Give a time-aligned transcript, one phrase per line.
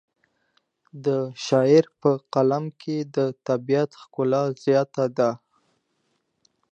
[1.05, 1.07] د
[1.45, 3.17] شاعر په کلام کې د
[3.47, 5.31] طبیعت ښکلا ډېره زیاته ده.